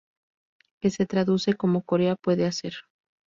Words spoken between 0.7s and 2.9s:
Que se traduce como Corea puede hacer.